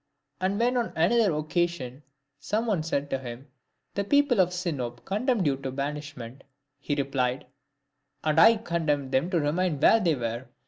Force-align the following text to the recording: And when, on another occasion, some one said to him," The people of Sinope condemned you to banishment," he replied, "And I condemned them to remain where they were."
And 0.39 0.57
when, 0.59 0.77
on 0.77 0.93
another 0.95 1.31
occasion, 1.35 2.01
some 2.39 2.65
one 2.65 2.81
said 2.81 3.07
to 3.11 3.19
him," 3.19 3.49
The 3.93 4.03
people 4.03 4.41
of 4.41 4.51
Sinope 4.51 5.05
condemned 5.05 5.45
you 5.45 5.57
to 5.57 5.69
banishment," 5.71 6.43
he 6.79 6.95
replied, 6.95 7.45
"And 8.23 8.39
I 8.39 8.55
condemned 8.55 9.11
them 9.11 9.29
to 9.29 9.39
remain 9.39 9.79
where 9.79 9.99
they 9.99 10.15
were." 10.15 10.47